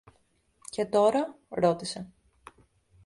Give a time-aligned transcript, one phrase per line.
[0.69, 2.11] Και τώρα; ρώτησε.